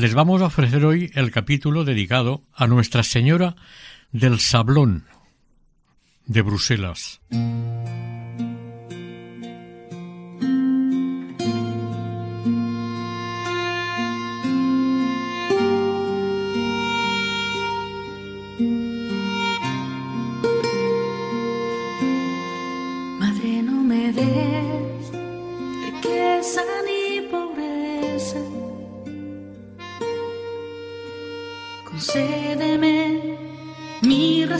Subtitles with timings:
[0.00, 3.54] Les vamos a ofrecer hoy el capítulo dedicado a Nuestra Señora
[4.12, 5.04] del Sablón
[6.24, 7.20] de Bruselas.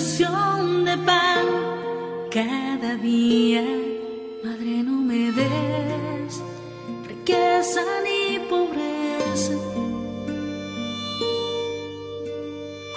[0.00, 1.46] Ración de pan
[2.30, 3.62] cada día.
[4.42, 6.42] Madre, no me des
[7.06, 9.56] riqueza ni pobreza.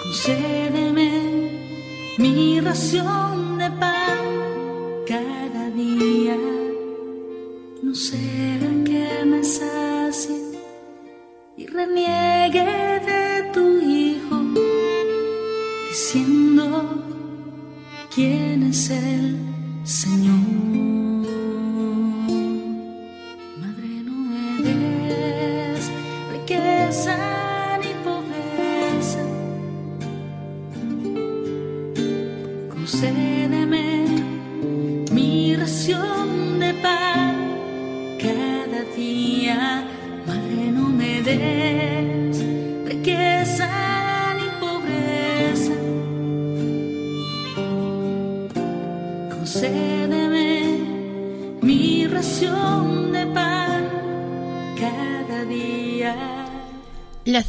[0.02, 1.10] Concédeme
[2.16, 4.33] mi ración de pan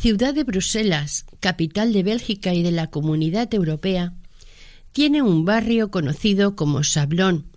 [0.05, 4.13] ciudad de Bruselas, capital de Bélgica y de la Comunidad Europea,
[4.91, 7.47] tiene un barrio conocido como Sablón,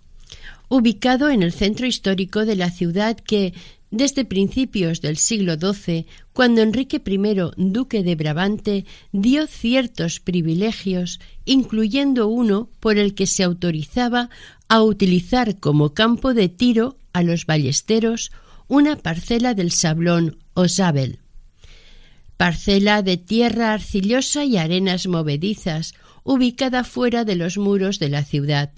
[0.67, 3.53] ubicado en el centro histórico de la ciudad que,
[3.91, 12.29] desde principios del siglo XII, cuando Enrique I, duque de Brabante, dio ciertos privilegios, incluyendo
[12.29, 14.31] uno por el que se autorizaba
[14.67, 18.31] a utilizar como campo de tiro a los ballesteros
[18.67, 21.19] una parcela del Sablón o Sabel
[22.39, 28.71] parcela de tierra arcillosa y arenas movedizas, ubicada fuera de los muros de la ciudad.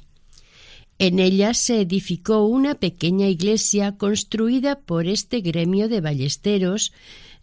[0.97, 6.91] En ella se edificó una pequeña iglesia construida por este gremio de ballesteros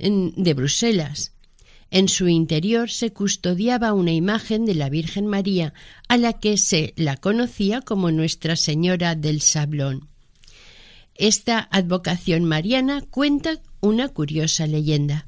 [0.01, 1.35] de Bruselas.
[1.89, 5.73] En su interior se custodiaba una imagen de la Virgen María,
[6.09, 10.09] a la que se la conocía como Nuestra Señora del Sablón.
[11.15, 15.28] Esta advocación mariana cuenta una curiosa leyenda.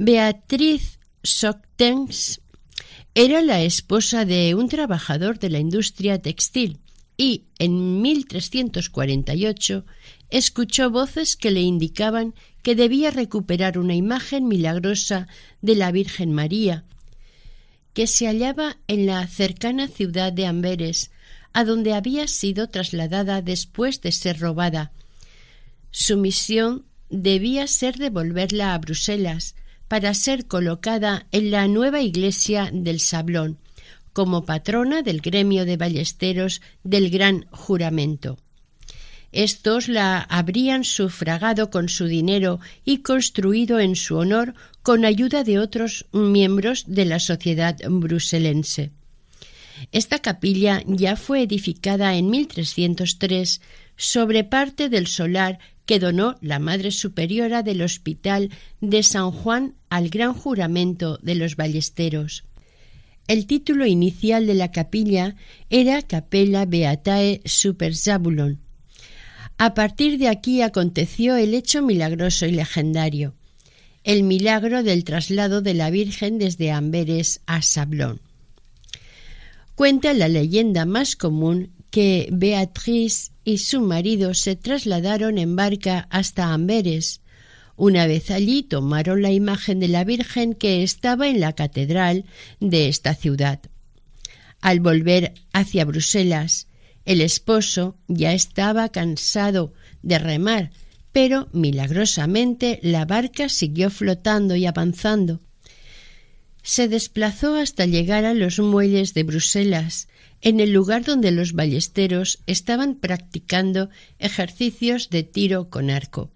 [0.00, 2.40] Beatriz Soctens
[3.16, 6.78] era la esposa de un trabajador de la industria textil
[7.16, 9.84] y en 1348
[10.30, 15.26] escuchó voces que le indicaban que debía recuperar una imagen milagrosa
[15.62, 16.84] de la Virgen María,
[17.92, 21.10] que se hallaba en la cercana ciudad de Amberes,
[21.52, 24.92] a donde había sido trasladada después de ser robada.
[25.90, 29.56] Su misión debía ser devolverla a Bruselas
[29.88, 33.58] para ser colocada en la nueva iglesia del Sablón,
[34.12, 38.38] como patrona del gremio de ballesteros del Gran Juramento.
[39.32, 45.58] Estos la habrían sufragado con su dinero y construido en su honor con ayuda de
[45.58, 48.90] otros miembros de la sociedad bruselense.
[49.92, 53.60] Esta capilla ya fue edificada en 1303
[53.96, 55.58] sobre parte del solar
[55.88, 58.50] que donó la Madre Superiora del Hospital
[58.82, 62.44] de San Juan al Gran Juramento de los Ballesteros.
[63.26, 65.34] El título inicial de la capilla
[65.70, 68.60] era Capella Beatae Super Zabulon.
[69.56, 73.34] A partir de aquí aconteció el hecho milagroso y legendario,
[74.04, 78.20] el milagro del traslado de la Virgen desde Amberes a Sablón.
[79.74, 86.52] Cuenta la leyenda más común que Beatriz y su marido se trasladaron en barca hasta
[86.52, 87.22] Amberes.
[87.76, 92.26] Una vez allí tomaron la imagen de la Virgen que estaba en la catedral
[92.60, 93.60] de esta ciudad.
[94.60, 96.66] Al volver hacia Bruselas,
[97.06, 99.72] el esposo ya estaba cansado
[100.02, 100.70] de remar,
[101.10, 105.40] pero milagrosamente la barca siguió flotando y avanzando.
[106.62, 110.06] Se desplazó hasta llegar a los muelles de Bruselas,
[110.40, 116.30] en el lugar donde los ballesteros estaban practicando ejercicios de tiro con arco.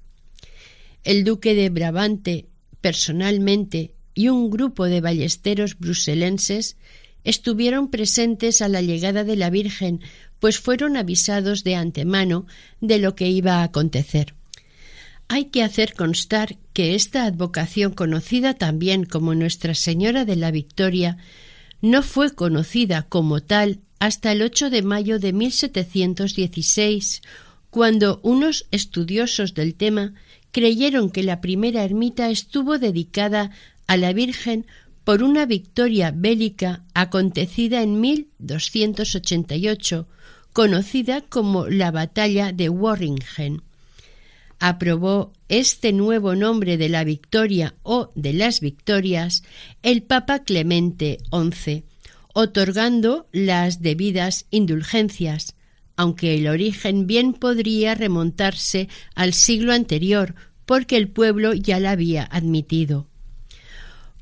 [1.05, 2.47] El duque de Brabante,
[2.81, 6.77] personalmente, y un grupo de ballesteros bruselenses
[7.25, 10.01] estuvieron presentes a la llegada de la Virgen,
[10.39, 12.47] pues fueron avisados de antemano
[12.81, 14.35] de lo que iba a acontecer.
[15.29, 21.17] Hay que hacer constar que esta advocación conocida también como Nuestra Señora de la Victoria
[21.81, 27.23] no fue conocida como tal hasta el 8 de mayo de 1716,
[27.71, 30.15] cuando unos estudiosos del tema
[30.51, 33.53] creyeron que la primera ermita estuvo dedicada
[33.87, 34.67] a la Virgen
[35.05, 40.09] por una victoria bélica acontecida en 1288,
[40.53, 43.63] conocida como la Batalla de Warringen.
[44.59, 49.45] Aprobó este nuevo nombre de la victoria o de las victorias
[49.85, 51.85] el Papa Clemente XI,
[52.35, 55.55] otorgando las debidas indulgencias,
[55.97, 60.35] aunque el origen bien podría remontarse al siglo anterior,
[60.67, 63.09] porque el pueblo ya la había admitido.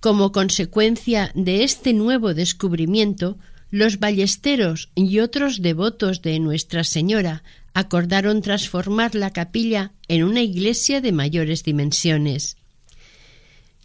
[0.01, 3.39] Como consecuencia de este nuevo descubrimiento,
[3.71, 11.01] los ballesteros y otros devotos de Nuestra Señora acordaron transformar la capilla en una iglesia
[11.01, 12.57] de mayores dimensiones.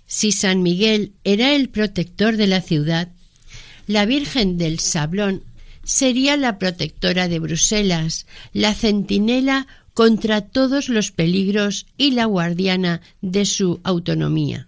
[0.07, 3.11] Si San Miguel era el protector de la ciudad,
[3.87, 5.43] la Virgen del Sablón
[5.83, 13.45] sería la protectora de Bruselas, la centinela contra todos los peligros y la guardiana de
[13.45, 14.67] su autonomía.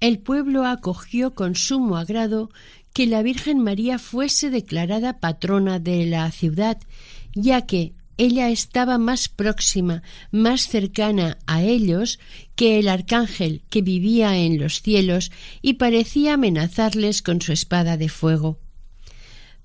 [0.00, 2.50] El pueblo acogió con sumo agrado
[2.92, 6.78] que la Virgen María fuese declarada patrona de la ciudad,
[7.34, 12.18] ya que ella estaba más próxima, más cercana a ellos
[12.54, 15.32] que el arcángel que vivía en los cielos
[15.62, 18.58] y parecía amenazarles con su espada de fuego.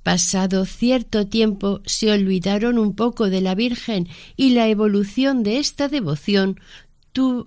[0.03, 4.07] Pasado cierto tiempo se olvidaron un poco de la Virgen
[4.37, 6.57] y la evolución de esta devoción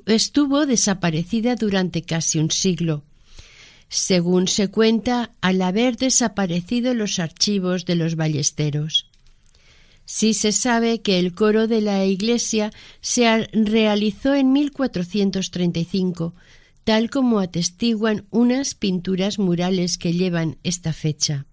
[0.05, 3.05] estuvo desaparecida durante casi un siglo.
[3.89, 9.08] Según se cuenta, al haber desaparecido los archivos de los ballesteros.
[10.11, 12.73] Sí se sabe que el coro de la iglesia
[13.03, 16.35] se realizó en 1435,
[16.83, 21.45] tal como atestiguan unas pinturas murales que llevan esta fecha.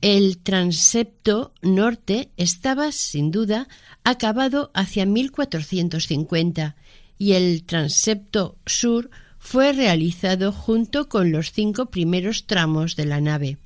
[0.00, 3.68] El transepto norte estaba, sin duda,
[4.02, 6.74] acabado hacia 1450
[7.18, 13.58] y el transepto sur fue realizado junto con los cinco primeros tramos de la nave.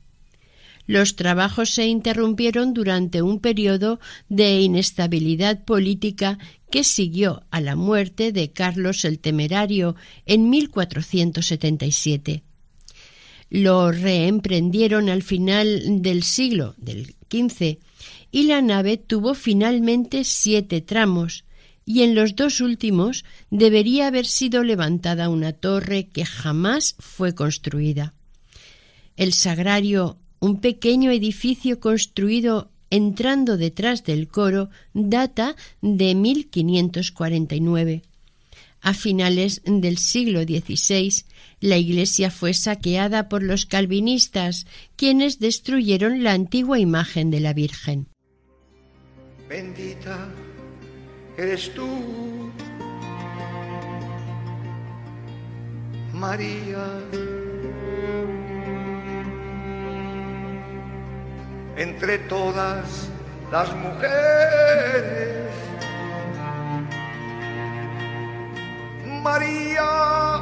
[0.87, 6.39] Los trabajos se interrumpieron durante un periodo de inestabilidad política
[6.71, 9.97] que siguió a la muerte de Carlos el Temerario
[10.27, 12.43] en 1477.
[13.51, 17.79] Lo reemprendieron al final del siglo del XV
[18.31, 21.45] y la nave tuvo finalmente siete tramos,
[21.85, 28.15] y en los dos últimos debería haber sido levantada una torre que jamás fue construida.
[29.17, 38.03] El sagrario un pequeño edificio construido entrando detrás del coro data de 1549.
[38.83, 41.25] A finales del siglo XVI,
[41.61, 44.67] la iglesia fue saqueada por los calvinistas,
[44.97, 48.09] quienes destruyeron la antigua imagen de la Virgen.
[49.49, 50.33] Bendita
[51.37, 51.87] eres tú,
[56.15, 56.87] María
[61.77, 63.09] entre todas
[63.51, 65.51] las mujeres.
[69.23, 70.41] María.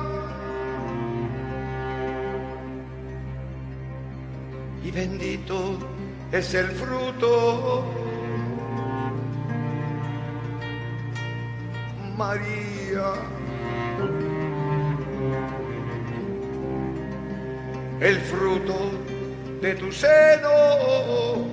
[4.85, 5.79] Y bendito
[6.33, 7.85] es el fruto.
[12.17, 13.13] María.
[18.01, 19.18] El fruto
[19.61, 21.49] de tu seno,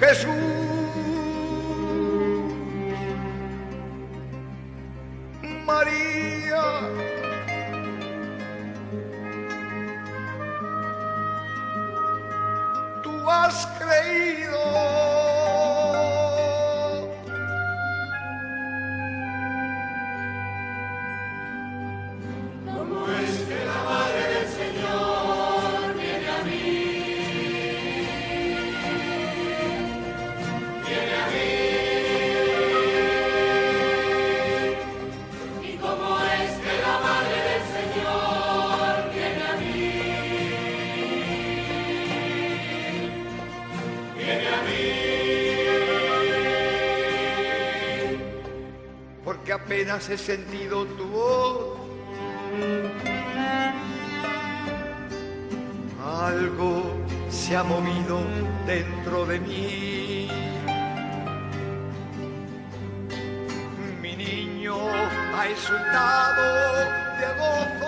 [0.00, 0.32] Jesús.
[5.64, 6.62] María.
[13.02, 15.35] Tú has creído.
[49.76, 51.78] Apenas he sentido tu voz.
[56.02, 56.82] Algo
[57.28, 58.20] se ha movido
[58.66, 60.28] dentro de mí.
[64.00, 64.76] Mi niño
[65.36, 66.74] ha exultado
[67.20, 67.85] de gozo.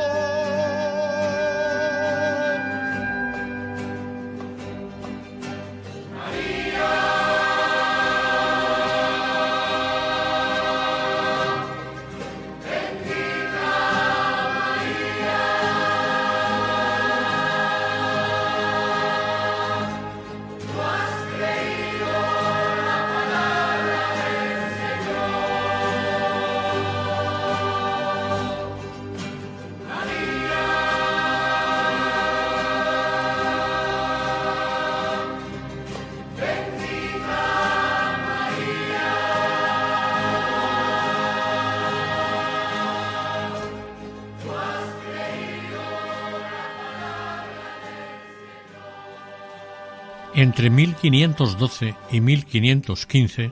[50.38, 53.50] Entre 1512 y 1515,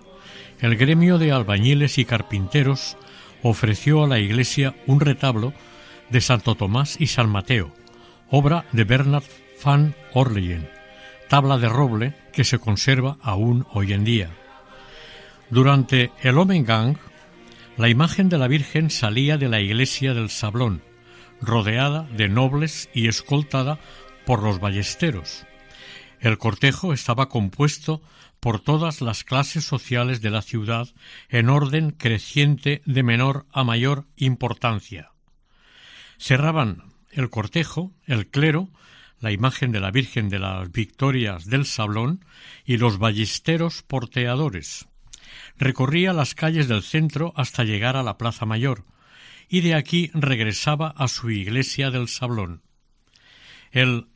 [0.61, 2.97] el gremio de albañiles y carpinteros
[3.43, 5.52] ofreció a la iglesia un retablo
[6.11, 7.73] de Santo Tomás y San Mateo,
[8.31, 9.25] obra de Bernard
[9.64, 10.71] van Orleyen,
[11.28, 14.31] tabla de roble que se conserva aún hoy en día.
[15.50, 16.99] Durante el Omengang,
[17.76, 20.83] la imagen de la Virgen salía de la iglesia del Sablón,
[21.40, 23.81] rodeada de nobles y escoltada
[24.25, 25.47] por los ballesteros.
[26.20, 28.02] El cortejo estaba compuesto
[28.40, 30.88] por todas las clases sociales de la ciudad
[31.28, 35.12] en orden creciente de menor a mayor importancia.
[36.18, 38.70] Cerraban el cortejo, el clero,
[39.20, 42.25] la imagen de la Virgen de las Victorias del Sablón
[42.64, 44.88] y los ballesteros porteadores.
[45.58, 48.85] Recorría las calles del centro hasta llegar a la Plaza Mayor,
[49.49, 52.62] y de aquí regresaba a su iglesia del Sablón.
[53.70, 54.08] El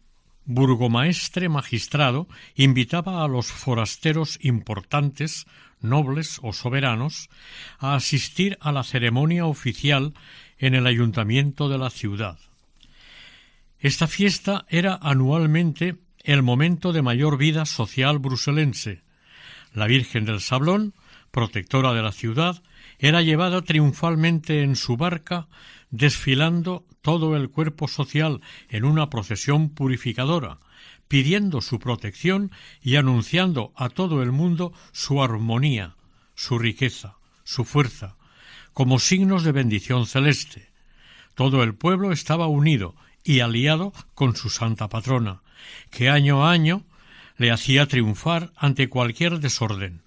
[0.51, 5.47] burgomaestre magistrado invitaba a los forasteros importantes,
[5.81, 7.31] nobles o soberanos,
[7.79, 10.13] a asistir a la ceremonia oficial
[10.59, 12.39] en el ayuntamiento de la ciudad.
[13.79, 19.03] Esta fiesta era anualmente el momento de mayor vida social bruselense.
[19.73, 20.95] La Virgen del Sablón,
[21.31, 22.63] protectora de la ciudad,
[22.99, 25.49] era llevada triunfalmente en su barca,
[25.91, 30.59] desfilando todo el cuerpo social en una procesión purificadora,
[31.09, 35.97] pidiendo su protección y anunciando a todo el mundo su armonía,
[36.35, 38.17] su riqueza, su fuerza,
[38.73, 40.71] como signos de bendición celeste.
[41.35, 42.95] Todo el pueblo estaba unido
[43.25, 45.43] y aliado con su santa patrona,
[45.91, 46.85] que año a año
[47.37, 50.03] le hacía triunfar ante cualquier desorden.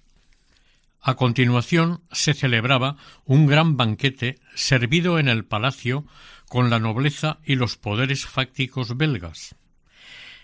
[1.06, 2.96] A continuación se celebraba
[3.26, 6.06] un gran banquete servido en el palacio
[6.48, 9.54] con la nobleza y los poderes fácticos belgas.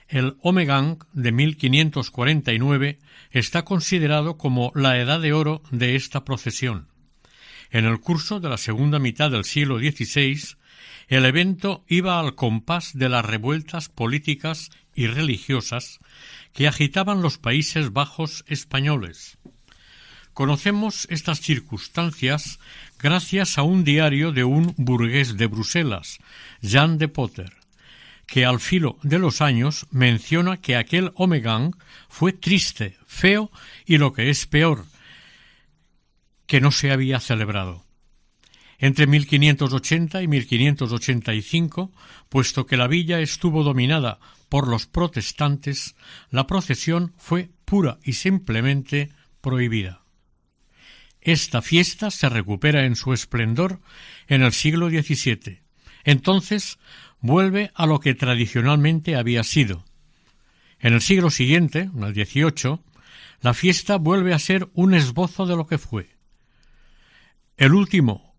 [0.06, 2.98] El Omegang de 1549
[3.30, 6.88] está considerado como la edad de oro de esta procesión.
[7.70, 10.58] En el curso de la segunda mitad del siglo XVI,
[11.08, 16.00] el evento iba al compás de las revueltas políticas y religiosas
[16.52, 19.38] que agitaban los Países Bajos españoles.
[20.32, 22.60] Conocemos estas circunstancias
[22.98, 26.18] gracias a un diario de un burgués de Bruselas,
[26.62, 27.52] Jean de Potter,
[28.26, 31.74] que al filo de los años menciona que aquel Omegang
[32.08, 33.50] fue triste, feo
[33.84, 34.86] y lo que es peor,
[36.46, 37.84] que no se había celebrado.
[38.78, 41.92] Entre 1580 y 1585,
[42.28, 45.96] puesto que la villa estuvo dominada por los protestantes,
[46.30, 49.10] la procesión fue pura y simplemente
[49.40, 49.99] prohibida.
[51.20, 53.80] Esta fiesta se recupera en su esplendor
[54.26, 55.60] en el siglo XVII.
[56.04, 56.78] Entonces
[57.20, 59.84] vuelve a lo que tradicionalmente había sido.
[60.78, 62.80] En el siglo siguiente, en el XVIII,
[63.42, 66.10] la fiesta vuelve a ser un esbozo de lo que fue.
[67.56, 68.34] El último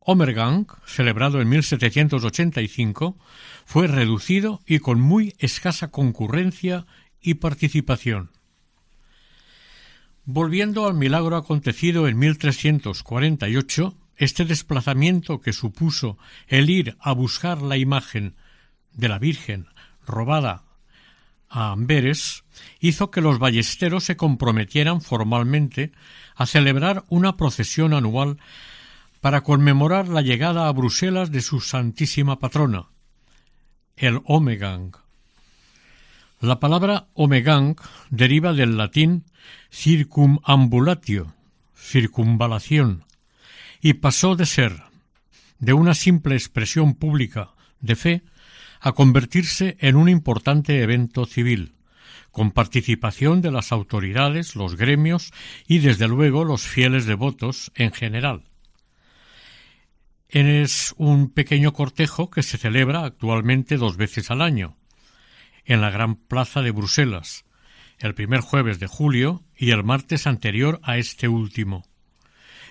[0.00, 3.16] Omergang, celebrado en 1785,
[3.64, 6.86] fue reducido y con muy escasa concurrencia
[7.22, 8.33] y participación.
[10.26, 16.16] Volviendo al milagro acontecido en 1348, este desplazamiento que supuso
[16.48, 18.34] el ir a buscar la imagen
[18.92, 19.66] de la Virgen
[20.06, 20.64] robada
[21.50, 22.44] a Amberes
[22.80, 25.92] hizo que los ballesteros se comprometieran formalmente
[26.36, 28.38] a celebrar una procesión anual
[29.20, 32.86] para conmemorar la llegada a Bruselas de su santísima patrona,
[33.96, 35.03] el Omegang.
[36.44, 37.74] La palabra Omegang
[38.10, 39.24] deriva del latín
[39.70, 41.34] circumambulatio,
[41.74, 43.06] circunvalación,
[43.80, 44.82] y pasó de ser
[45.58, 48.22] de una simple expresión pública de fe
[48.78, 51.76] a convertirse en un importante evento civil,
[52.30, 55.32] con participación de las autoridades, los gremios
[55.66, 58.42] y, desde luego, los fieles devotos en general.
[60.28, 64.76] Es un pequeño cortejo que se celebra actualmente dos veces al año,
[65.64, 67.44] en la Gran Plaza de Bruselas,
[67.98, 71.84] el primer jueves de julio y el martes anterior a este último.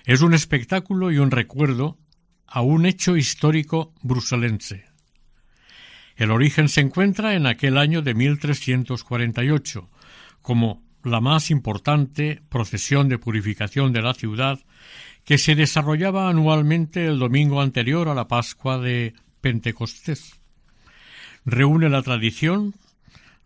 [0.06, 1.98] Es un espectáculo y un recuerdo
[2.46, 4.86] a un hecho histórico bruselense.
[6.16, 9.90] El origen se encuentra en aquel año de 1348,
[10.42, 14.60] como la más importante procesión de purificación de la ciudad
[15.26, 20.40] que se desarrollaba anualmente el domingo anterior a la Pascua de Pentecostés.
[21.46, 22.74] Reúne la tradición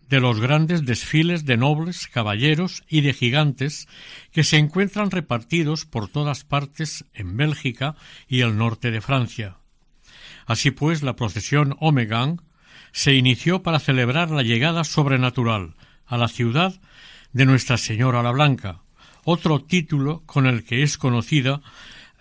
[0.10, 3.88] de los grandes desfiles de nobles, caballeros y de gigantes
[4.32, 7.96] que se encuentran repartidos por todas partes en Bélgica
[8.28, 9.58] y el norte de Francia.
[10.46, 12.42] Así pues, la procesión Omegang
[12.92, 16.80] se inició para celebrar la llegada sobrenatural a la ciudad
[17.34, 18.82] de Nuestra Señora la Blanca,
[19.26, 21.62] otro título con el que es conocida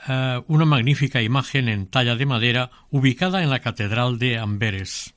[0.09, 5.16] eh, una magnífica imagen en talla de madera ubicada en la Catedral de Amberes.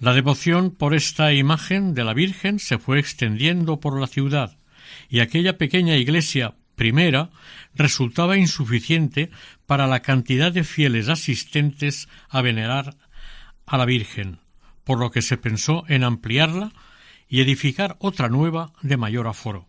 [0.00, 4.56] La devoción por esta imagen de la Virgen se fue extendiendo por la ciudad,
[5.08, 7.30] y aquella pequeña iglesia primera
[7.74, 9.30] resultaba insuficiente
[9.66, 12.96] para la cantidad de fieles asistentes a venerar
[13.66, 14.38] a la Virgen,
[14.84, 16.72] por lo que se pensó en ampliarla
[17.28, 19.67] y edificar otra nueva de mayor aforo.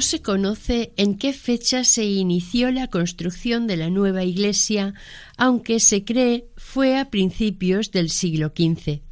[0.00, 4.94] Se conoce en qué fecha se inició la construcción de la nueva iglesia,
[5.36, 9.02] aunque se cree fue a principios del siglo XV.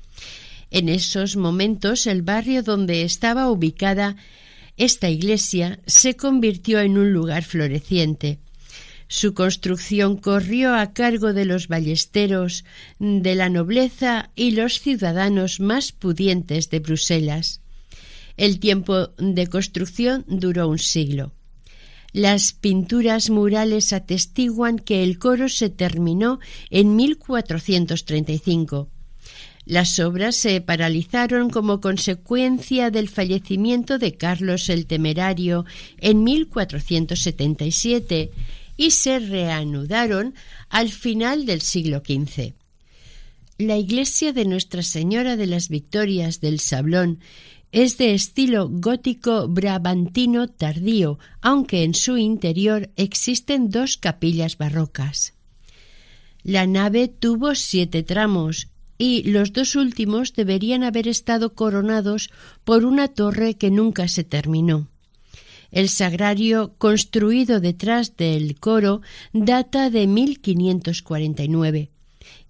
[0.70, 4.16] En esos momentos el barrio donde estaba ubicada
[4.78, 8.38] esta iglesia se convirtió en un lugar floreciente.
[9.08, 12.64] Su construcción corrió a cargo de los ballesteros,
[12.98, 17.60] de la nobleza y los ciudadanos más pudientes de Bruselas.
[18.38, 21.32] El tiempo de construcción duró un siglo.
[22.12, 26.38] Las pinturas murales atestiguan que el coro se terminó
[26.70, 28.88] en 1435.
[29.66, 35.64] Las obras se paralizaron como consecuencia del fallecimiento de Carlos el Temerario
[35.98, 38.30] en 1477
[38.76, 40.34] y se reanudaron
[40.70, 42.54] al final del siglo XV.
[43.58, 47.18] La iglesia de Nuestra Señora de las Victorias del Sablón
[47.70, 55.34] Es de estilo gótico brabantino tardío, aunque en su interior existen dos capillas barrocas.
[56.42, 62.30] La nave tuvo siete tramos y los dos últimos deberían haber estado coronados
[62.64, 64.88] por una torre que nunca se terminó.
[65.70, 69.02] El sagrario construido detrás del coro
[69.34, 71.90] data de 1549.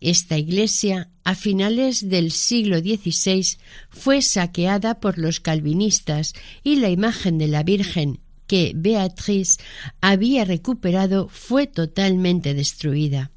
[0.01, 3.59] Esta iglesia, a finales del siglo XVI,
[3.91, 9.59] fue saqueada por los calvinistas y la imagen de la Virgen que Beatriz
[10.01, 13.31] había recuperado fue totalmente destruida.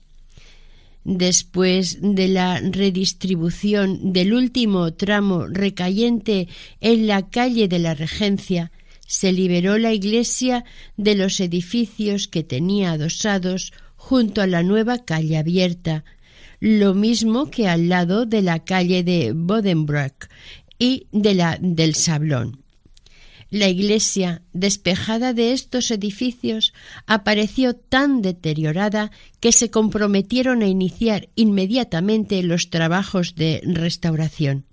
[1.03, 6.47] Después de la redistribución del último tramo recayente
[6.79, 8.71] en la calle de la Regencia,
[9.07, 10.63] se liberó la iglesia
[10.95, 16.05] de los edificios que tenía adosados junto a la nueva calle abierta,
[16.61, 20.29] lo mismo que al lado de la calle de Bodenbrock
[20.77, 22.61] y de la del Sablón.
[23.49, 26.73] La iglesia, despejada de estos edificios,
[27.07, 34.65] apareció tan deteriorada que se comprometieron a iniciar inmediatamente los trabajos de restauración.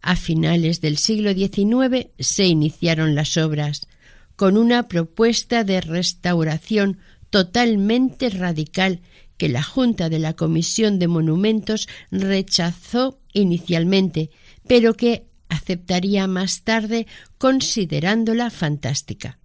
[0.00, 3.86] A finales del siglo XIX se iniciaron las obras,
[4.34, 6.98] con una propuesta de restauración
[7.30, 9.00] totalmente radical
[9.36, 14.30] que la Junta de la Comisión de Monumentos rechazó inicialmente,
[14.66, 17.06] pero que aceptaría más tarde
[17.38, 19.38] considerándola fantástica.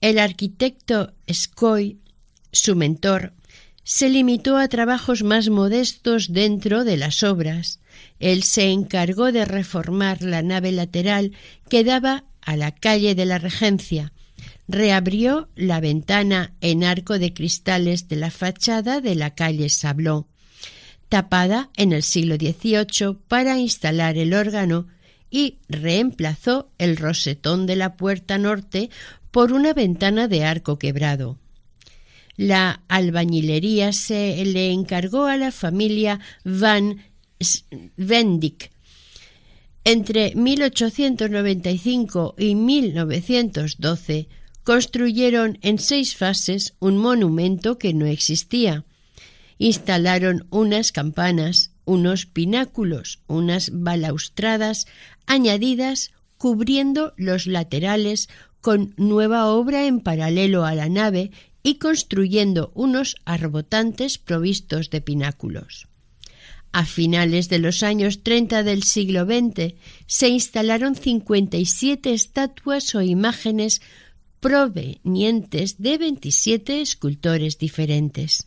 [0.00, 1.98] El arquitecto Scoy,
[2.52, 3.34] su mentor,
[3.84, 7.80] se limitó a trabajos más modestos dentro de las obras.
[8.18, 11.32] Él se encargó de reformar la nave lateral
[11.68, 14.12] que daba a la calle de la Regencia.
[14.72, 20.26] Reabrió la ventana en arco de cristales de la fachada de la calle Sablón
[21.10, 24.86] tapada en el siglo XVIII para instalar el órgano
[25.28, 28.90] y reemplazó el rosetón de la puerta norte
[29.32, 31.36] por una ventana de arco quebrado.
[32.36, 37.02] La albañilería se le encargó a la familia Van
[37.96, 38.70] Vendick.
[39.82, 44.28] Entre 1895 y 1912
[44.70, 48.84] construyeron en seis fases un monumento que no existía
[49.58, 54.86] instalaron unas campanas, unos pináculos, unas balaustradas
[55.26, 58.28] añadidas cubriendo los laterales
[58.60, 61.32] con nueva obra en paralelo a la nave
[61.64, 65.88] y construyendo unos arbotantes provistos de pináculos.
[66.70, 69.74] A finales de los años 30 del siglo XX
[70.06, 73.82] se instalaron 57 estatuas o imágenes
[74.40, 78.46] provenientes de 27 escultores diferentes.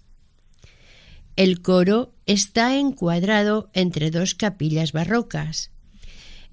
[1.35, 5.71] El coro está encuadrado entre dos capillas barrocas.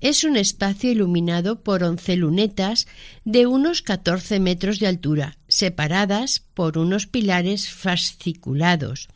[0.01, 2.87] Es un espacio iluminado por once lunetas
[3.25, 9.09] de unos catorce metros de altura, separadas por unos pilares fasciculados.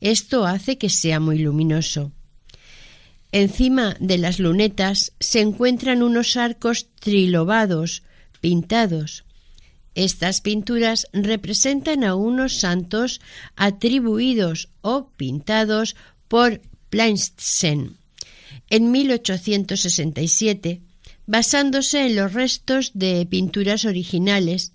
[0.00, 2.12] Esto hace que sea muy luminoso.
[3.32, 8.02] Encima de las lunetas se encuentran unos arcos trilobados,
[8.40, 9.24] pintados.
[9.94, 13.20] Estas pinturas representan a unos santos
[13.56, 15.96] atribuidos o pintados
[16.28, 17.96] por Plainsten
[18.68, 20.80] en 1867,
[21.26, 24.72] basándose en los restos de pinturas originales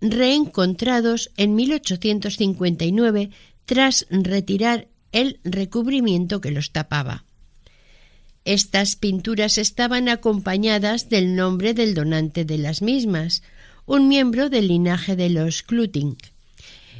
[0.00, 3.30] reencontrados en 1859
[3.66, 7.24] tras retirar el recubrimiento que los tapaba.
[8.44, 13.42] Estas pinturas estaban acompañadas del nombre del donante de las mismas,
[13.90, 16.16] un miembro del linaje de los Cluting,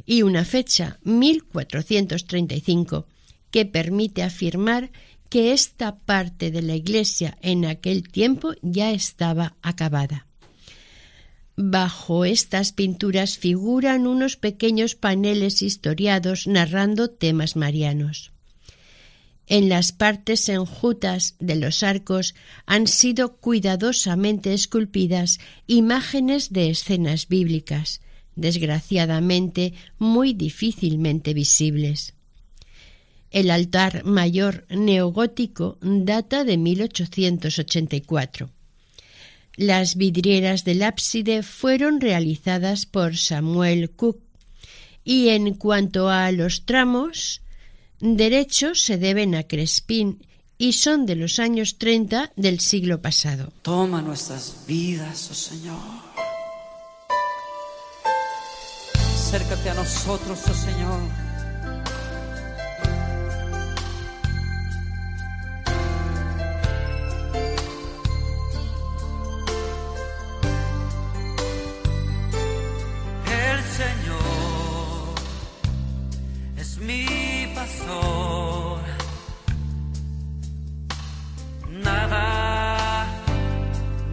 [0.07, 3.07] y una fecha, 1435,
[3.53, 4.91] que permite afirmar
[5.29, 10.27] que esta parte de la iglesia en aquel tiempo ya estaba acabada.
[11.55, 18.33] Bajo estas pinturas figuran unos pequeños paneles historiados narrando temas marianos.
[19.51, 22.37] En las partes enjutas de los arcos
[22.67, 28.01] han sido cuidadosamente esculpidas imágenes de escenas bíblicas,
[28.37, 32.15] desgraciadamente muy difícilmente visibles.
[33.33, 38.51] El altar mayor neogótico data de 1884.
[39.57, 44.21] Las vidrieras del ábside fueron realizadas por Samuel Cook
[45.03, 47.43] y en cuanto a los tramos,
[48.01, 50.27] derechos se deben a Crespín
[50.59, 53.53] y son de los años 30 del siglo pasado.
[53.63, 55.79] Toma nuestras vidas, oh Señor.
[59.15, 61.30] Acércate a nosotros, oh Señor.
[77.61, 78.81] pasó
[81.85, 83.07] nada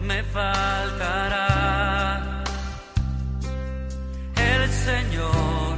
[0.02, 1.48] me faltará.
[4.36, 5.74] El Señor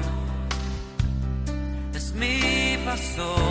[1.94, 3.49] es mi pastor.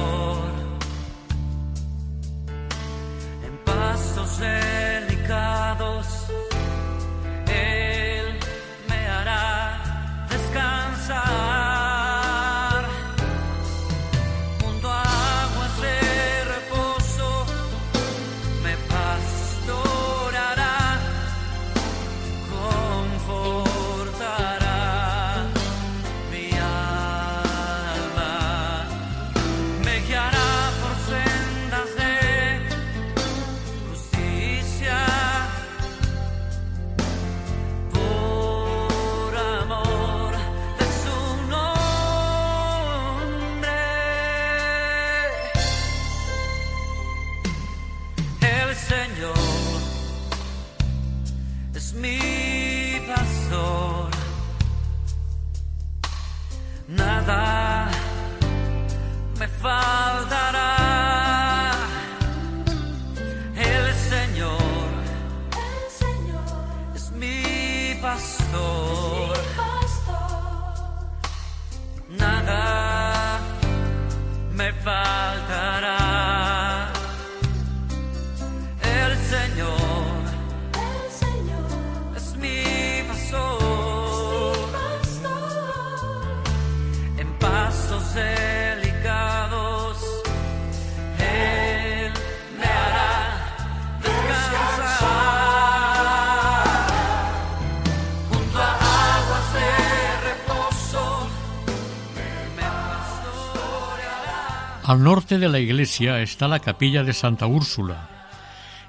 [104.89, 108.10] Al norte de la iglesia está la capilla de Santa Úrsula.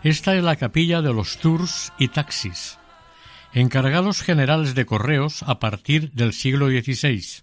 [0.03, 2.79] Esta es la capilla de los tours y taxis,
[3.53, 7.43] encargados generales de correos a partir del siglo XVI.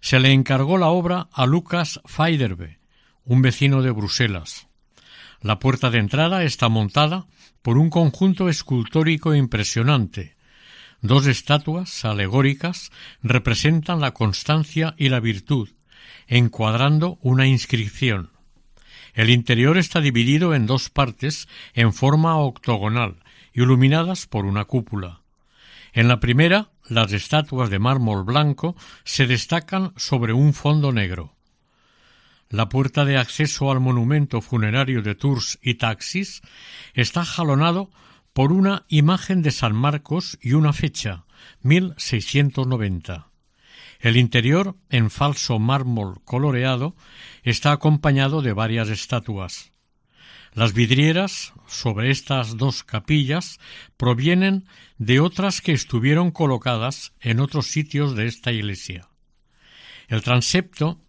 [0.00, 2.78] Se le encargó la obra a Lucas Feiderbe,
[3.24, 4.68] un vecino de Bruselas.
[5.42, 7.26] La puerta de entrada está montada
[7.62, 10.36] por un conjunto escultórico impresionante.
[11.00, 15.70] Dos estatuas alegóricas representan la constancia y la virtud,
[16.28, 18.30] encuadrando una inscripción.
[19.14, 23.16] El interior está dividido en dos partes en forma octogonal,
[23.52, 25.22] iluminadas por una cúpula.
[25.92, 31.34] En la primera, las estatuas de mármol blanco se destacan sobre un fondo negro.
[32.50, 36.40] La puerta de acceso al monumento funerario de Tours y Taxis
[36.94, 37.90] está jalonado
[38.32, 41.24] por una imagen de San Marcos y una fecha,
[41.62, 43.28] 1690.
[43.98, 46.94] El interior, en falso mármol coloreado,
[47.42, 49.72] está acompañado de varias estatuas.
[50.54, 53.58] Las vidrieras sobre estas dos capillas
[53.96, 54.66] provienen
[54.98, 59.08] de otras que estuvieron colocadas en otros sitios de esta iglesia.
[60.06, 61.00] El transepto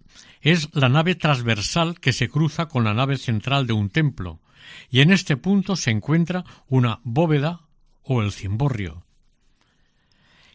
[0.41, 4.41] es la nave transversal que se cruza con la nave central de un templo,
[4.89, 7.61] y en este punto se encuentra una bóveda
[8.03, 9.05] o el cimborrio.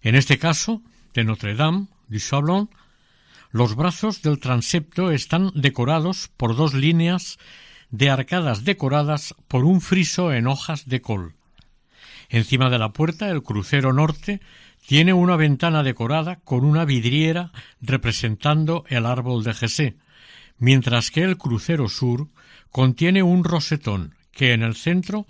[0.02, 0.82] En este caso,
[1.14, 1.86] de Notre Dame
[3.50, 7.38] los brazos del transepto están decorados por dos líneas
[7.90, 11.34] de arcadas decoradas por un friso en hojas de col.
[12.28, 14.40] Encima de la puerta el crucero norte
[14.86, 19.96] tiene una ventana decorada con una vidriera representando el árbol de Jesé,
[20.58, 22.28] mientras que el crucero sur
[22.70, 25.26] contiene un rosetón que en el centro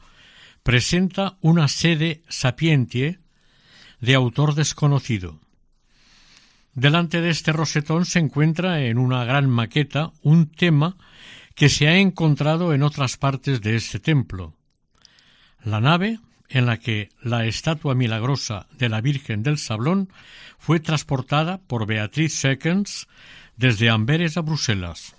[0.62, 3.20] presenta una sede sapientie
[4.00, 5.43] de autor desconocido.
[6.74, 10.96] Delante de este rosetón se encuentra en una gran maqueta un tema
[11.54, 14.54] que se ha encontrado en otras partes de este templo.
[15.62, 20.08] La nave en la que la estatua milagrosa de la Virgen del Sablón
[20.58, 23.06] fue transportada por Beatriz Seconds
[23.56, 25.16] desde Amberes a Bruselas.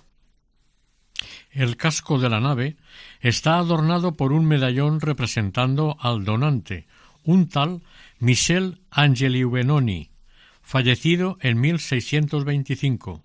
[1.50, 2.76] El casco de la nave
[3.20, 6.86] está adornado por un medallón representando al donante,
[7.24, 7.82] un tal
[8.18, 10.10] Michel Angeli Benoni,
[10.66, 13.22] fallecido en 1625.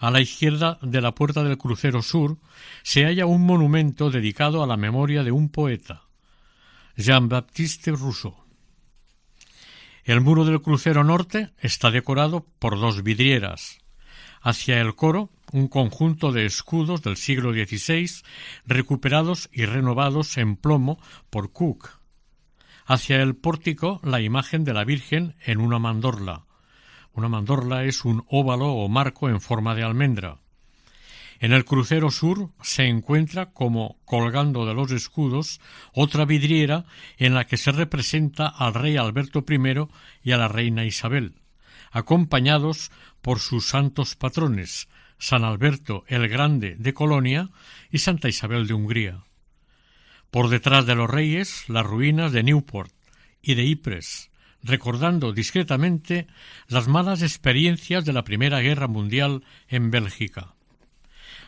[0.00, 2.38] A la izquierda de la puerta del crucero sur
[2.82, 6.02] se halla un monumento dedicado a la memoria de un poeta,
[6.96, 8.34] Jean-Baptiste Rousseau.
[10.02, 13.78] El muro del crucero norte está decorado por dos vidrieras.
[14.40, 18.10] Hacia el coro, un conjunto de escudos del siglo XVI
[18.66, 21.90] recuperados y renovados en plomo por Cook.
[22.84, 26.47] Hacia el pórtico, la imagen de la Virgen en una mandorla.
[27.18, 30.38] Una mandorla es un óvalo o marco en forma de almendra.
[31.40, 35.60] En el crucero sur se encuentra como colgando de los escudos
[35.92, 36.84] otra vidriera
[37.16, 39.88] en la que se representa al rey Alberto I
[40.22, 41.34] y a la reina Isabel,
[41.90, 44.86] acompañados por sus santos patrones,
[45.18, 47.50] San Alberto el Grande de Colonia
[47.90, 49.24] y Santa Isabel de Hungría.
[50.30, 52.92] Por detrás de los reyes, las ruinas de Newport
[53.42, 54.30] y de Ypres,
[54.62, 56.26] recordando discretamente
[56.68, 60.54] las malas experiencias de la Primera Guerra Mundial en Bélgica.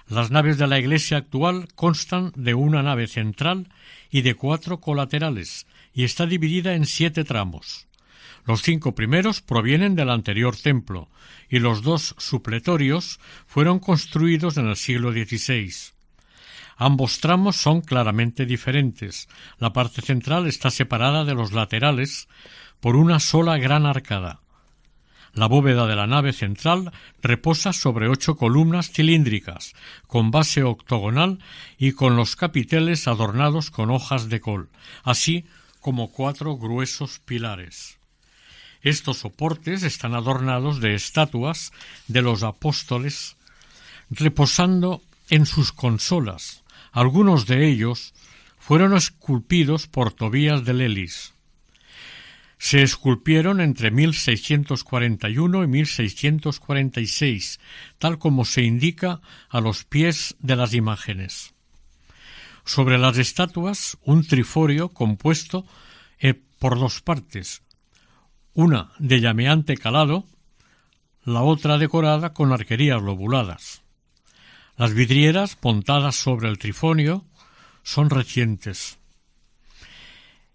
[0.08, 3.68] Las naves de la iglesia actual constan de una nave central
[4.10, 7.86] y de cuatro colaterales, y está dividida en siete tramos.
[8.44, 11.08] Los cinco primeros provienen del anterior templo,
[11.48, 15.72] y los dos supletorios fueron construidos en el siglo XVI.
[16.76, 19.28] Ambos tramos son claramente diferentes.
[19.58, 22.26] La parte central está separada de los laterales
[22.80, 24.40] por una sola gran arcada.
[25.32, 29.74] La bóveda de la nave central reposa sobre ocho columnas cilíndricas,
[30.08, 31.38] con base octogonal
[31.78, 34.70] y con los capiteles adornados con hojas de col,
[35.04, 35.44] así
[35.78, 37.98] como cuatro gruesos pilares.
[38.82, 41.72] Estos soportes están adornados de estatuas
[42.08, 43.36] de los apóstoles
[44.10, 46.64] reposando en sus consolas.
[46.90, 48.14] Algunos de ellos
[48.58, 51.34] fueron esculpidos por Tobías de Lelis
[52.60, 57.58] se esculpieron entre 1641 y 1646,
[57.98, 61.54] tal como se indica a los pies de las imágenes.
[62.66, 65.64] Sobre las estatuas, un triforio compuesto
[66.18, 67.62] eh, por dos partes,
[68.52, 70.26] una de llameante calado,
[71.24, 73.80] la otra decorada con arquerías lobuladas.
[74.76, 77.24] Las vidrieras montadas sobre el trifonio
[77.84, 78.99] son recientes.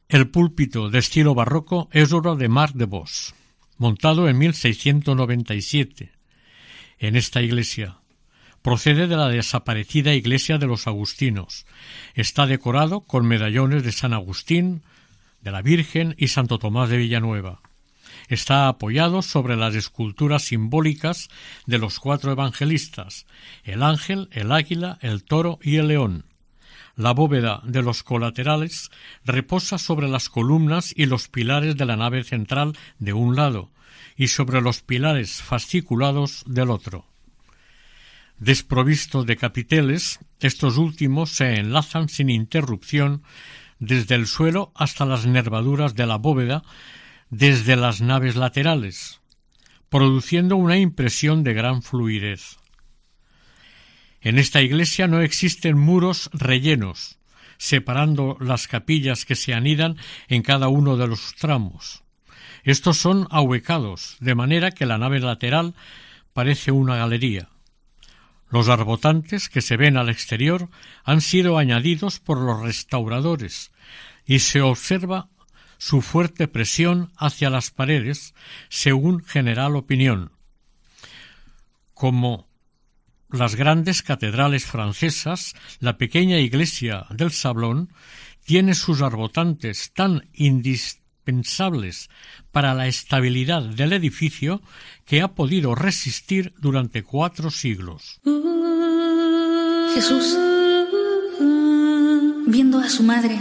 [0.07, 3.33] El púlpito de estilo barroco es obra de Marc de Vos,
[3.77, 6.11] montado en 1697.
[6.99, 7.97] En esta iglesia
[8.61, 11.65] procede de la desaparecida iglesia de los agustinos.
[12.13, 14.83] Está decorado con medallones de San Agustín,
[15.41, 17.61] de la Virgen y Santo Tomás de Villanueva.
[18.27, 21.29] Está apoyado sobre las esculturas simbólicas
[21.65, 23.25] de los cuatro evangelistas,
[23.63, 26.25] el ángel, el águila, el toro y el león.
[26.95, 28.89] La bóveda de los colaterales
[29.25, 33.71] reposa sobre las columnas y los pilares de la nave central de un lado
[34.15, 37.05] y sobre los pilares fasciculados del otro.
[38.37, 43.23] Desprovistos de capiteles, estos últimos se enlazan sin interrupción
[43.79, 46.63] desde el suelo hasta las nervaduras de la bóveda
[47.29, 49.21] desde las naves laterales,
[49.89, 52.57] produciendo una impresión de gran fluidez.
[54.25, 57.19] En esta iglesia no existen muros rellenos,
[57.59, 62.03] separando las capillas que se anidan en cada uno de los tramos.
[62.63, 65.75] Estos son ahuecados, de manera que la nave lateral
[66.33, 67.49] parece una galería.
[68.49, 70.69] Los arbotantes que se ven al exterior
[71.03, 73.71] han sido añadidos por los restauradores
[74.25, 75.29] y se observa
[75.77, 78.33] su fuerte presión hacia las paredes,
[78.69, 80.31] según general opinión.
[81.93, 82.54] Como
[83.37, 87.89] las grandes catedrales francesas, la pequeña iglesia del Sablón
[88.43, 92.09] tiene sus arbotantes tan indispensables
[92.51, 94.61] para la estabilidad del edificio
[95.05, 98.21] que ha podido resistir durante cuatro siglos.
[99.93, 100.37] Jesús,
[102.47, 103.39] viendo a su madre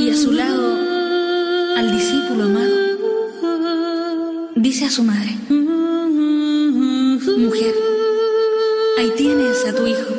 [0.00, 2.76] y a su lado al discípulo amado,
[4.56, 5.36] dice a su madre,
[7.38, 7.85] mujer,
[8.98, 10.14] Ahí tienes a tu hijo.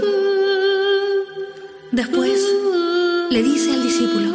[1.91, 2.39] Después
[3.31, 4.29] le dice al discípulo,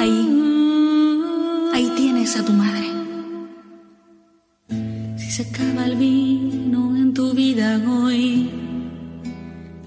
[0.00, 1.22] ahí,
[1.72, 2.88] ahí tienes a tu madre.
[5.16, 8.50] Si se acaba el vino en tu vida hoy,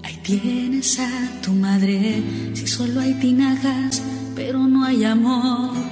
[0.02, 2.22] ahí tienes a tu madre.
[2.54, 4.02] Si solo hay tinajas,
[4.34, 5.91] pero no hay amor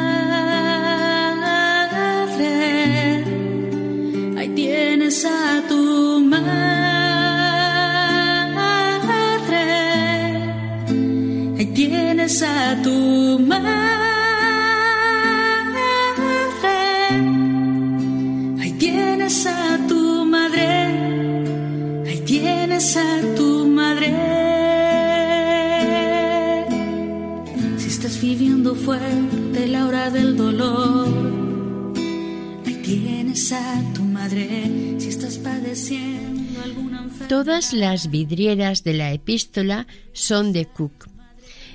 [37.73, 41.07] Las vidrieras de la epístola son de Cook,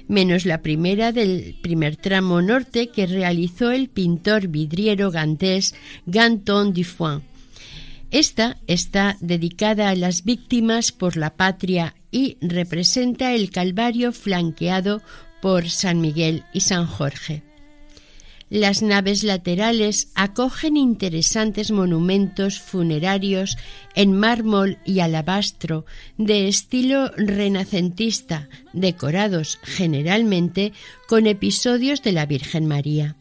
[0.09, 5.75] menos la primera del primer tramo norte que realizó el pintor vidriero gantés
[6.05, 7.23] Ganton Dufoin.
[8.11, 15.01] Esta está dedicada a las víctimas por la patria y representa el Calvario flanqueado
[15.41, 17.43] por San Miguel y San Jorge.
[18.49, 23.59] Las naves laterales acogen interesantes monumentos funerarios
[23.97, 25.85] en mármol y alabastro
[26.17, 30.73] de estilo renacentista, decorados generalmente
[31.09, 33.17] con episodios de la Virgen María.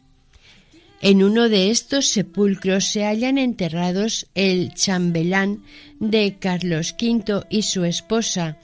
[1.02, 5.64] En uno de estos sepulcros se hallan enterrados el chambelán
[5.98, 8.58] de Carlos V y su esposa,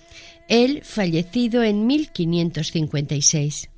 [0.49, 3.72] él fallecido en 1556.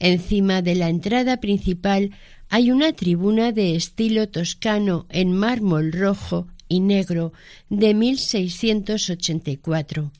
[0.00, 2.10] Encima de la entrada principal
[2.48, 7.32] hay una tribuna de estilo toscano en mármol rojo y negro
[7.68, 10.10] de 1684.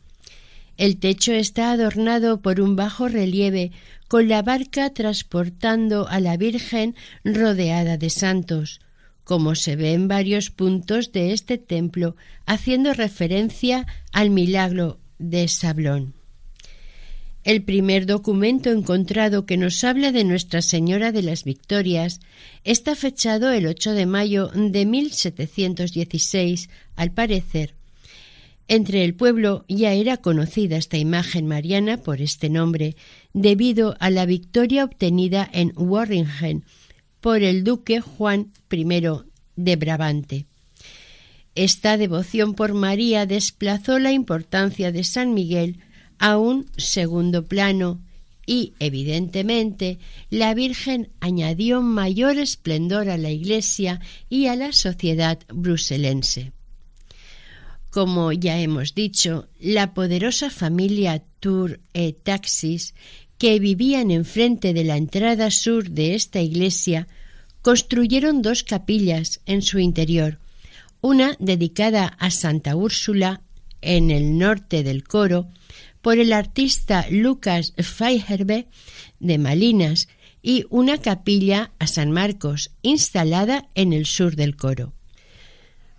[0.77, 3.73] El techo está adornado por un bajo relieve
[4.07, 8.83] con la barca transportando a la Virgen rodeada de santos,
[9.25, 16.20] como se ve en varios puntos de este templo, haciendo referencia al milagro de Sablón.
[17.43, 22.21] El primer documento encontrado que nos habla de Nuestra Señora de las Victorias
[22.65, 27.75] está fechado el 8 de mayo de 1716, al parecer.
[28.69, 32.95] Entre el pueblo ya era conocida esta imagen mariana por este nombre,
[33.33, 36.65] debido a la victoria obtenida en Warringen
[37.21, 38.85] por el duque Juan I
[39.57, 40.47] de Brabante.
[41.55, 45.81] Esta devoción por María desplazó la importancia de San Miguel
[46.21, 48.01] a un segundo plano
[48.47, 49.99] y, evidentemente,
[50.29, 56.53] la Virgen añadió mayor esplendor a la Iglesia y a la sociedad bruselense.
[57.91, 62.95] Como ya hemos dicho, la poderosa familia Tour et Taxis,
[63.39, 67.09] que vivían enfrente de la entrada sur de esta iglesia,
[67.63, 70.39] construyeron dos capillas en su interior,
[71.01, 73.41] una dedicada a Santa Úrsula
[73.81, 75.49] en el norte del coro
[76.03, 78.69] por el artista Lucas Feijerbe
[79.19, 80.09] de Malinas
[80.43, 84.95] y una capilla a San Marcos instalada en el sur del coro.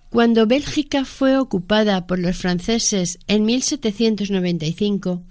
[0.10, 5.24] Cuando Bélgica fue ocupada por los franceses en 1795,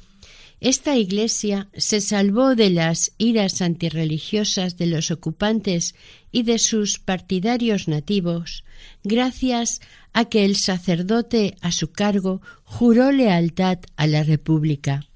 [0.60, 5.94] esta iglesia se salvó de las iras antirreligiosas de los ocupantes
[6.32, 8.64] y de sus partidarios nativos,
[9.02, 9.80] gracias
[10.12, 15.06] a que el sacerdote a su cargo juró lealtad a la República.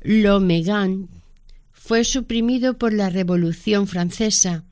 [0.00, 1.08] L'Omegan
[1.72, 4.64] fue suprimido por la Revolución Francesa.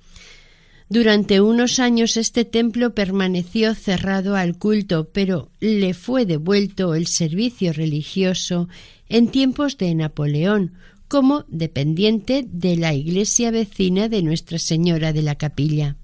[0.88, 7.72] Durante unos años este templo permaneció cerrado al culto, pero le fue devuelto el servicio
[7.72, 8.68] religioso
[9.08, 10.74] en tiempos de Napoleón,
[11.08, 15.96] como dependiente de la iglesia vecina de Nuestra Señora de la Capilla.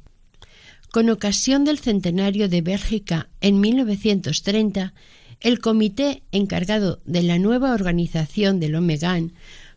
[0.91, 4.95] Con ocasión del centenario de Bélgica en 1930,
[5.41, 9.33] el comité encargado de la nueva organización del Omegan,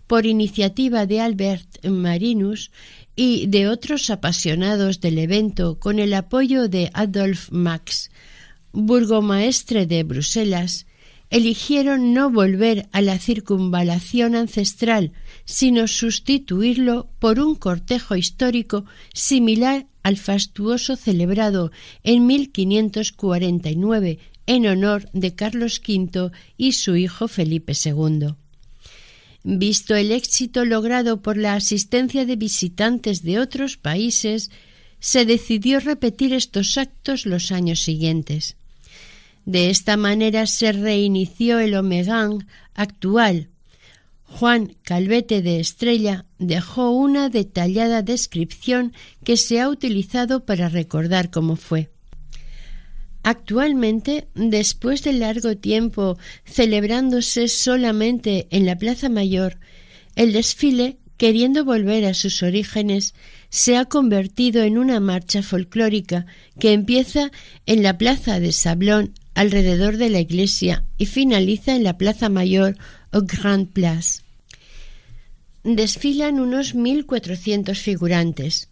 [0.08, 2.72] por iniciativa de Albert Marinus
[3.16, 8.10] y de otros apasionados del evento con el apoyo de Adolf Max,
[8.72, 10.86] burgomaestre de Bruselas,
[11.30, 15.14] eligieron no volver a la circunvalación ancestral,
[15.46, 21.72] sino sustituirlo por un cortejo histórico similar al fastuoso celebrado
[22.04, 28.36] en 1549 en honor de Carlos V y su hijo Felipe II.
[29.44, 34.52] Visto el éxito logrado por la asistencia de visitantes de otros países,
[35.00, 38.56] se decidió repetir estos actos los años siguientes.
[39.46, 43.50] De esta manera se reinició el Omegang actual.
[44.26, 51.56] Juan Calvete de Estrella dejó una detallada descripción que se ha utilizado para recordar cómo
[51.56, 51.91] fue.
[53.24, 59.60] Actualmente, después de largo tiempo celebrándose solamente en la Plaza Mayor,
[60.16, 63.14] el desfile, queriendo volver a sus orígenes,
[63.50, 66.26] se ha convertido en una marcha folclórica
[66.60, 67.32] que empieza
[67.68, 72.78] en la Plaza de Sablón alrededor de la iglesia y finaliza en la Plaza Mayor
[73.12, 74.22] o Grand Place.
[75.64, 78.70] Desfilan unos 1.400 figurantes,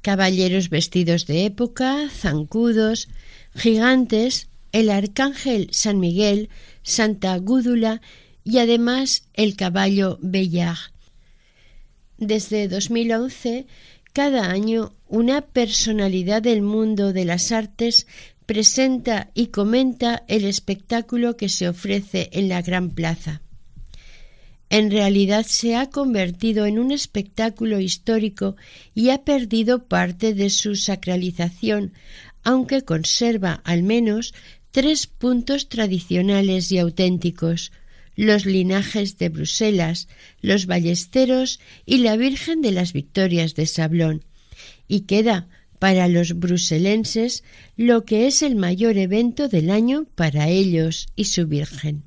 [0.00, 3.08] caballeros vestidos de época, zancudos,
[3.54, 6.50] gigantes, el arcángel San Miguel,
[6.82, 8.00] Santa Gúdula
[8.44, 10.92] y además el caballo Bellard.
[12.18, 13.66] Desde 2011,
[14.12, 18.06] cada año una personalidad del mundo de las artes
[18.46, 23.40] presenta y comenta el espectáculo que se ofrece en la Gran Plaza.
[24.70, 28.56] En realidad se ha convertido en un espectáculo histórico
[28.94, 31.92] y ha perdido parte de su sacralización,
[32.44, 34.34] aunque conserva al menos
[34.70, 37.72] tres puntos tradicionales y auténticos
[38.16, 40.08] los linajes de Bruselas,
[40.40, 44.24] los ballesteros y la Virgen de las Victorias de Sablón,
[44.86, 47.42] y queda para los bruselenses
[47.76, 52.04] lo que es el mayor evento del año para ellos y su Virgen.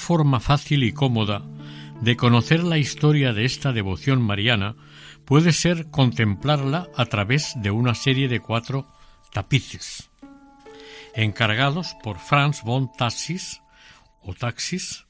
[0.00, 1.42] Forma fácil y cómoda
[2.00, 4.74] de conocer la historia de esta devoción mariana
[5.24, 8.88] puede ser contemplarla a través de una serie de cuatro
[9.32, 10.10] tapices,
[11.14, 13.60] encargados por Franz von Tassis
[14.22, 15.06] o Taxis,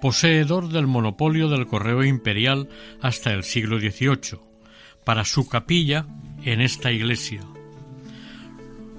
[0.00, 2.68] poseedor del monopolio del correo imperial
[3.00, 4.40] hasta el siglo XVIII,
[5.04, 6.06] para su capilla
[6.42, 7.42] en esta iglesia.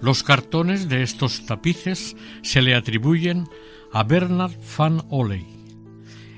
[0.02, 3.50] Los cartones de estos tapices se le atribuyen
[3.96, 5.48] a Bernard van Oley.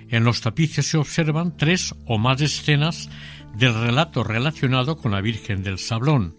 [0.09, 3.09] En los tapices se observan tres o más escenas
[3.55, 6.37] del relato relacionado con la Virgen del Sablón,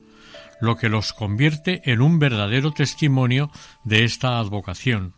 [0.60, 3.50] lo que los convierte en un verdadero testimonio
[3.82, 5.14] de esta advocación.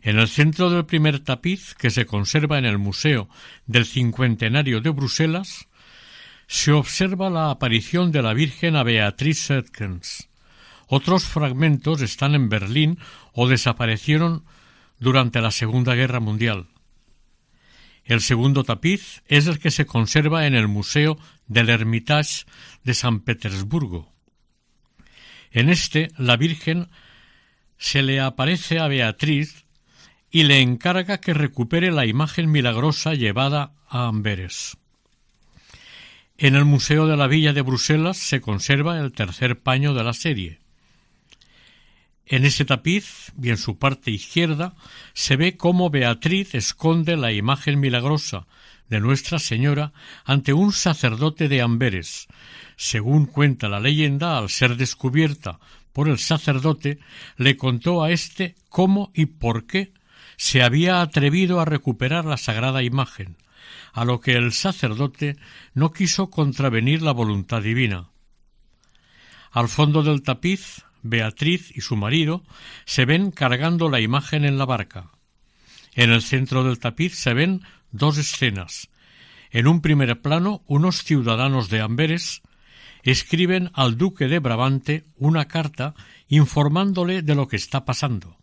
[0.00, 3.28] En el centro del primer tapiz, que se conserva en el Museo
[3.66, 5.68] del Cincuentenario de Bruselas,
[6.46, 10.30] se observa la aparición de la Virgen a Beatriz Erkens.
[10.86, 12.98] Otros fragmentos están en Berlín
[13.34, 14.44] o desaparecieron
[14.98, 16.68] durante la Segunda Guerra Mundial.
[18.04, 21.18] El segundo tapiz es el que se conserva en el Museo
[21.48, 22.44] del Hermitage
[22.84, 24.12] de San Petersburgo.
[25.50, 26.88] En este, la Virgen
[27.78, 29.64] se le aparece a Beatriz
[30.30, 34.76] y le encarga que recupere la imagen milagrosa llevada a Amberes.
[36.38, 40.12] En el Museo de la Villa de Bruselas se conserva el tercer paño de la
[40.12, 40.60] serie.
[42.26, 44.74] En ese tapiz, y en su parte izquierda,
[45.14, 48.46] se ve cómo Beatriz esconde la imagen milagrosa
[48.88, 49.92] de Nuestra Señora
[50.24, 52.26] ante un sacerdote de Amberes.
[52.76, 55.60] Según cuenta la leyenda, al ser descubierta
[55.92, 56.98] por el sacerdote,
[57.36, 59.92] le contó a éste cómo y por qué
[60.36, 63.36] se había atrevido a recuperar la sagrada imagen,
[63.92, 65.36] a lo que el sacerdote
[65.74, 68.10] no quiso contravenir la voluntad divina.
[69.52, 72.44] Al fondo del tapiz Beatriz y su marido
[72.84, 75.10] se ven cargando la imagen en la barca.
[75.94, 78.88] En el centro del tapiz se ven dos escenas.
[79.50, 82.42] En un primer plano, unos ciudadanos de Amberes
[83.02, 85.94] escriben al duque de Brabante una carta
[86.28, 88.36] informándole de lo que está pasando.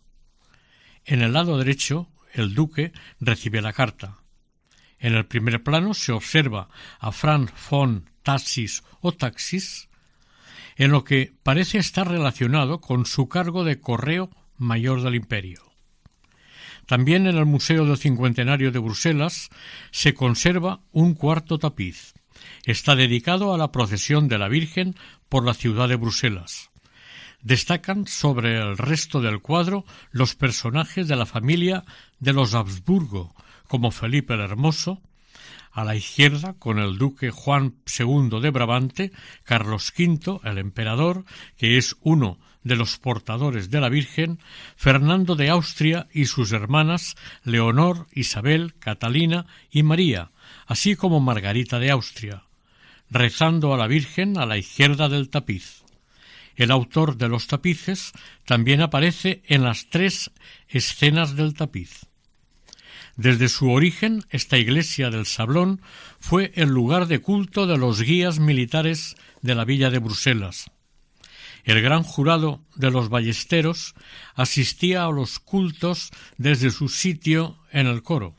[1.04, 4.18] En el lado derecho, el duque recibe la carta.
[4.98, 9.88] En el primer plano se observa a Franz von Tassis o Taxis
[10.76, 15.62] en lo que parece estar relacionado con su cargo de correo mayor del imperio.
[16.86, 19.48] También en el Museo del Cincuentenario de Bruselas
[19.90, 22.14] se conserva un cuarto tapiz.
[22.64, 24.94] Está dedicado a la procesión de la Virgen
[25.28, 26.70] por la ciudad de Bruselas.
[27.42, 31.84] Destacan sobre el resto del cuadro los personajes de la familia
[32.18, 33.34] de los Habsburgo,
[33.68, 35.00] como Felipe el Hermoso,
[35.74, 39.12] a la izquierda con el duque Juan II de Brabante,
[39.42, 41.24] Carlos V, el emperador,
[41.58, 44.38] que es uno de los portadores de la Virgen,
[44.76, 50.30] Fernando de Austria y sus hermanas Leonor, Isabel, Catalina y María,
[50.66, 52.44] así como Margarita de Austria,
[53.10, 55.82] rezando a la Virgen a la izquierda del tapiz.
[56.54, 58.12] El autor de los tapices
[58.44, 60.30] también aparece en las tres
[60.68, 62.06] escenas del tapiz.
[63.16, 65.80] Desde su origen, esta iglesia del Sablón
[66.18, 70.70] fue el lugar de culto de los guías militares de la villa de Bruselas.
[71.62, 73.94] El gran jurado de los ballesteros
[74.34, 78.36] asistía a los cultos desde su sitio en el coro.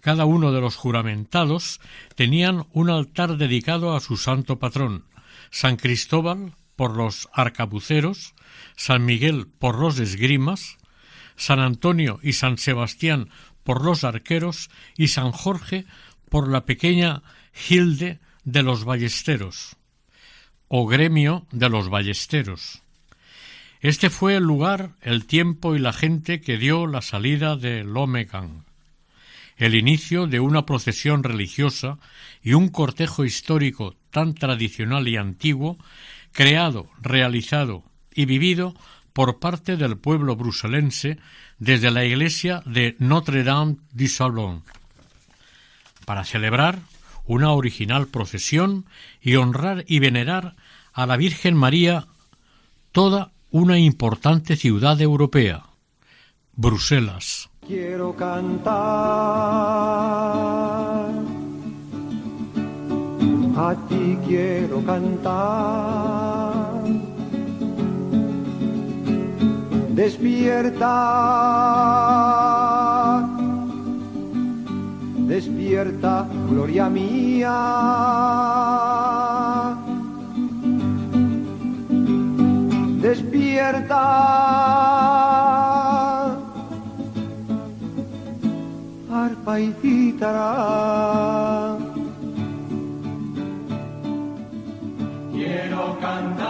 [0.00, 1.80] Cada uno de los juramentados
[2.14, 5.06] tenían un altar dedicado a su santo patrón,
[5.50, 8.34] San Cristóbal por los arcabuceros,
[8.76, 10.78] San Miguel por los esgrimas,
[11.36, 13.28] San Antonio y San Sebastián
[13.64, 15.84] por los arqueros y San Jorge
[16.28, 19.76] por la pequeña Gilde de los Ballesteros
[20.68, 22.82] o gremio de los Ballesteros.
[23.80, 28.64] Este fue el lugar, el tiempo y la gente que dio la salida de Lomegan,
[29.56, 31.98] el inicio de una procesión religiosa
[32.42, 35.76] y un cortejo histórico tan tradicional y antiguo,
[36.32, 37.84] creado, realizado
[38.14, 38.74] y vivido
[39.12, 41.18] por parte del pueblo bruselense
[41.58, 44.62] desde la iglesia de Notre-Dame du Salon,
[46.04, 46.80] para celebrar
[47.26, 48.86] una original procesión
[49.20, 50.56] y honrar y venerar
[50.92, 52.06] a la Virgen María
[52.90, 55.64] toda una importante ciudad europea,
[56.54, 57.48] Bruselas.
[57.66, 58.74] Quiero cantar,
[63.56, 65.81] a ti quiero cantar
[70.02, 70.90] Despierta,
[75.28, 77.54] despierta, gloria mía.
[83.00, 84.02] Despierta.
[89.08, 91.76] Arpa y cítara.
[95.32, 96.41] Quiero cantar.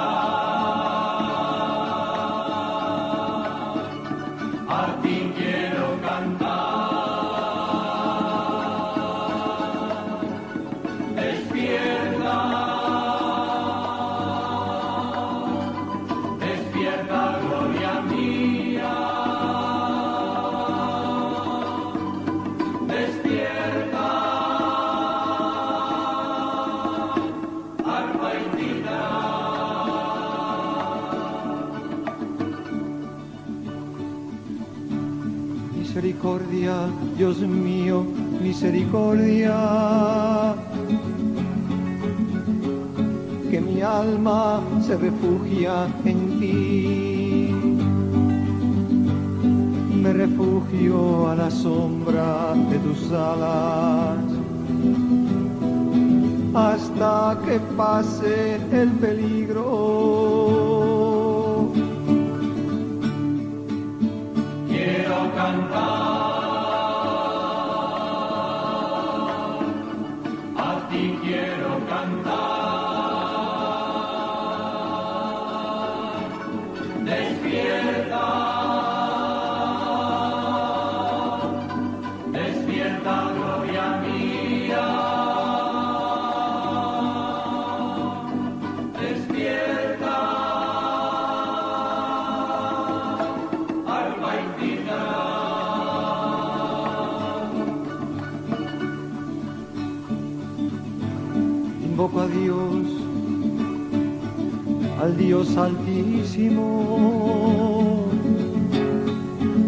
[36.23, 38.05] Misericordia, Dios mío,
[38.41, 40.55] misericordia.
[43.51, 47.51] Que mi alma se refugia en ti.
[50.01, 54.21] Me refugio a la sombra de tus alas
[56.55, 60.42] hasta que pase el peligro
[105.25, 106.59] Dios altísimo,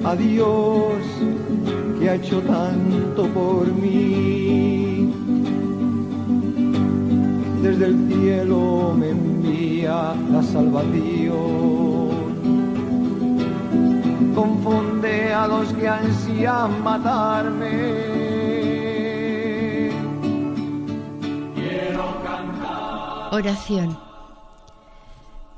[0.05, 0.99] a Dios
[1.99, 5.15] que ha hecho tanto por mí.
[7.63, 12.11] Desde el cielo me envía la salvación.
[14.35, 18.15] Confunde a los que ansían matarme.
[23.31, 24.14] Oración.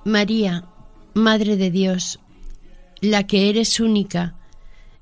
[0.07, 0.65] María,
[1.15, 2.21] Madre de Dios,
[3.01, 4.37] la que eres única,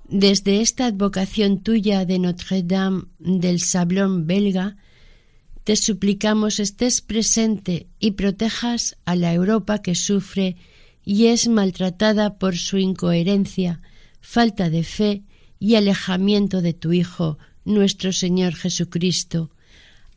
[0.09, 4.79] desde esta advocación tuya de Notre-Dame del Sablón belga,
[5.63, 10.57] te suplicamos estés presente y protejas a la Europa que sufre
[11.05, 13.83] y es maltratada por su incoherencia,
[14.23, 15.23] falta de fe
[15.59, 17.37] y alejamiento de tu Hijo,
[17.67, 19.51] nuestro Señor Jesucristo,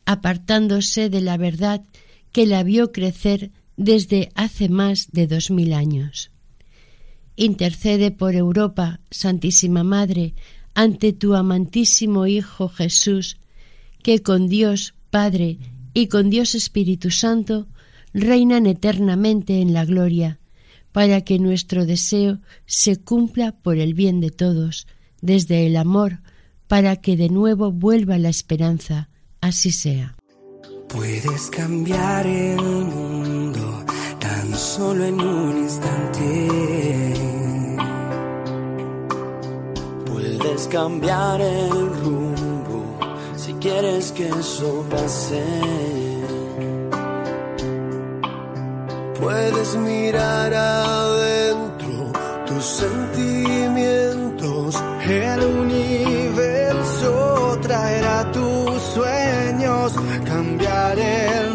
[0.06, 1.82] apartándose de la verdad
[2.32, 6.30] que la vio crecer desde hace más de dos mil años.
[7.36, 10.34] Intercede por Europa, Santísima Madre,
[10.74, 13.38] ante tu amantísimo Hijo Jesús,
[14.02, 15.58] que con Dios Padre
[15.94, 17.68] y con Dios Espíritu Santo
[18.12, 20.40] reinan eternamente en la gloria,
[20.90, 24.88] para que nuestro deseo se cumpla por el bien de todos,
[25.20, 26.20] desde el amor,
[26.66, 29.08] para que de nuevo vuelva la esperanza.
[29.40, 30.16] Así sea.
[30.88, 33.37] Puedes cambiar el mundo
[34.58, 37.14] solo en un instante.
[40.04, 42.98] Puedes cambiar el rumbo
[43.36, 45.42] si quieres que eso pase.
[49.20, 52.12] Puedes mirar adentro
[52.46, 54.74] tus sentimientos.
[55.08, 59.94] El universo traerá tus sueños.
[60.24, 61.47] Cambiar el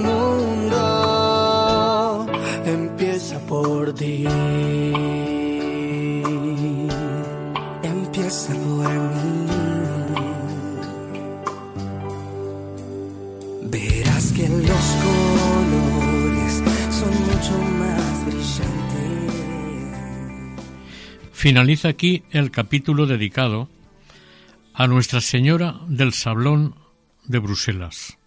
[21.43, 23.67] Finaliza aquí el capítulo dedicado
[24.73, 26.75] a Nuestra Señora del Sablón
[27.25, 28.17] de Bruselas,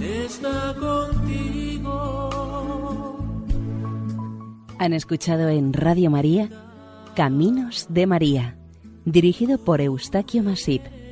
[0.01, 2.29] está contigo.
[4.79, 6.49] Han escuchado en Radio María
[7.15, 8.57] Caminos de María,
[9.05, 11.02] dirigido por Eustaquio Masip.